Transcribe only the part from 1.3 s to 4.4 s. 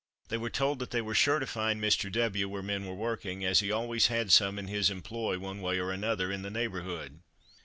to find Mr. W. where men were working, as he always had